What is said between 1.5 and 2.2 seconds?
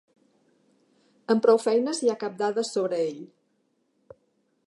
feines hi ha